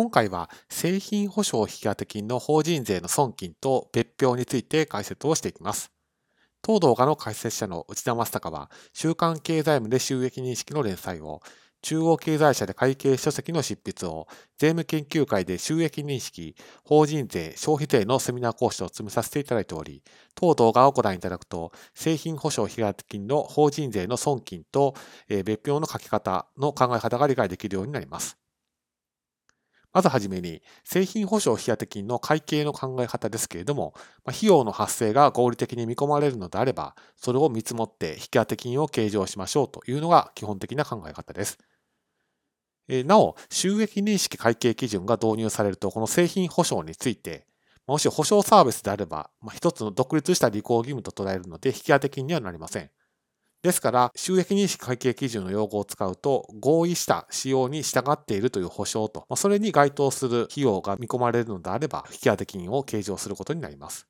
[0.00, 5.92] 今回は製品保証引当金の法人税の損金と別表について解説をしていきます。
[6.62, 11.42] 当動画の解説者の内田正孝は、週刊経済部で収益認識の連載を、
[11.82, 14.26] 中央経済社で会計書籍の執筆を、
[14.56, 20.02] 税務研究会で収益認識、法人税、消費税のセミナー講師を積みさせていただいており、
[20.34, 24.94] 当動画をご覧いただくと、製品保証被害金の法人税の損金と、
[25.28, 28.38] 別表の書き方の考え方が理解できるようになります。
[29.92, 33.94] まずはじめに、製品保証費当金の会計の考え方ですけれども、
[34.24, 41.58] 費用の発生が合理的に見込まれるのであれば、それを見積もって引当金を計上しましょうというのが基本的な考え方です。
[43.04, 47.46] なお、収益認識会計基準が導入されると、この製品保証について、
[47.86, 52.90] もし保証サービスであれば、一つの独立した履行義務と捉えるので、引当金にはなりません。
[53.62, 64.06] ですから、収益認識会計基準の用語を使うと、合意した使用に従っているという保証と、それに該当する費用が見込まれるのであれば、引当金を計上することになります。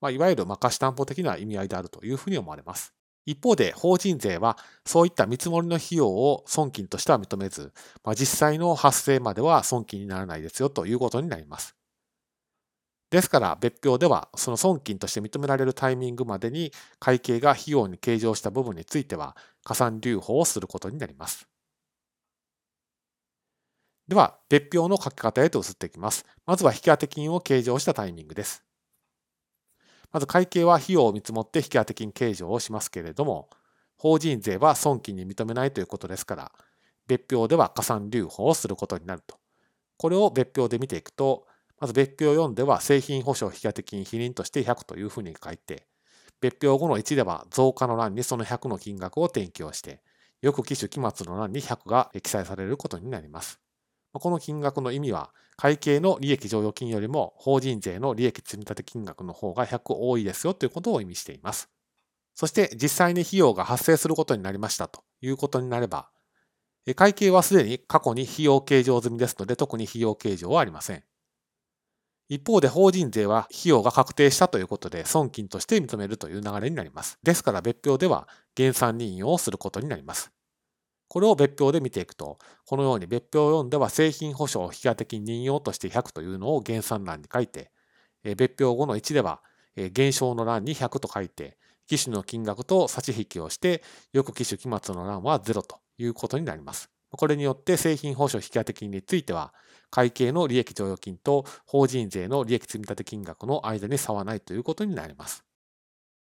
[0.00, 2.94] まあ、いわゆる貸し担保的な意味合いであるというふうに思われます。
[3.26, 7.72] 一方で、法人税は、そういった見積もりの費用を損金としては認めず、
[8.04, 11.76] まあ、実際の発生までは損金にならないですよということになります。
[13.14, 21.46] ですから別表ではその損金として認められるタイミングまでに会計が費用に計上した部分については加算留保をすることになります。
[24.08, 26.26] では別表の書き方へと移っていきます。
[26.44, 28.64] まずは引当金を計上したタイミングです。
[30.10, 33.48] まず会計は費用を見積もって引当金計上をしますけれども、
[33.96, 36.52] 法人税は損金に認めないということですから、
[37.06, 39.38] 別表では加算留保をすることになると。
[39.98, 41.46] これを別表で見ていくと、
[41.80, 45.86] まず別表4では製品保証引当金否認として100というふうに書いて、
[46.40, 50.02] 別表5の1では増加の欄にその100の金額を転記をして、
[50.42, 53.60] 翌期種期末の欄に100が記載されることになります。
[54.12, 61.70] この金額の意味は、会計の利益剰余金よりも法人税の利益積立金額の方が100多いですよということを意味しています。
[62.34, 66.10] そして実際に費用が発生することになりましたということになれば、
[66.96, 71.04] 会計はすでに過去に費用計上済みですので特に費用計上はありません。
[72.28, 77.18] 一方で法人税は費用が確定したということで損金として認めるという流れになります。
[77.22, 80.32] ですから別表では減算任用をすることになります。
[81.08, 87.70] これを別表で見ていくと、このように別表4では製品保証を引き当て金任用として100というのを減算欄に書いて、
[88.24, 89.42] 別表5の1では
[89.92, 93.82] 減少の欄に100と書いて、機種の金額と差し引きをして、
[94.12, 96.90] 翌機種期末の欄は0ということになります。
[97.16, 99.52] これによって製品保証引当金については、
[99.90, 105.44] 会計の利益剰余金と法人税の利益積立金額の間に差はないということになります。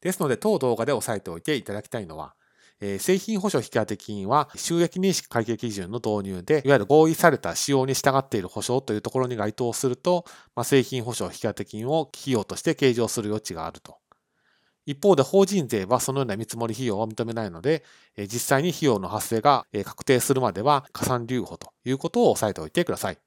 [0.00, 2.34] ですので、当動画で押さえておいていただきたいのは、
[2.80, 10.24] えー、製品保証引当金は収益認識会計基準の導入で、いわゆる合意された使用に従っている保証というところに該当すると、
[10.54, 13.99] まあ、製品保証引当金を費用として計上する余地があると。
[14.90, 17.84] 一方で法人税はそのような見積もり費用を認めないので、
[18.16, 23.18] 実際に費用の発生が確定するまでは加算留保ということを押さえておいてください。